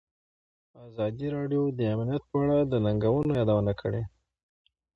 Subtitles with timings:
[0.85, 4.01] ازادي راډیو د امنیت په اړه د ننګونو یادونه کړې.